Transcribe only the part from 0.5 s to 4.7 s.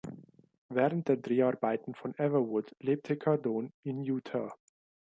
Während der Dreharbeiten von "Everwood" lebte Cardone in Utah.